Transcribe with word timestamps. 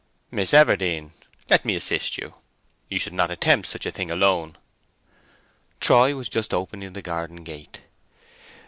"Miss 0.31 0.51
Everdene, 0.51 1.11
let 1.47 1.63
me 1.63 1.75
assist 1.75 2.17
you; 2.17 2.33
you 2.89 2.97
should 2.97 3.13
not 3.13 3.29
attempt 3.29 3.67
such 3.67 3.85
a 3.85 3.91
thing 3.91 4.09
alone." 4.09 4.57
Troy 5.79 6.15
was 6.15 6.27
just 6.27 6.55
opening 6.55 6.93
the 6.93 7.03
garden 7.03 7.43
gate. 7.43 7.81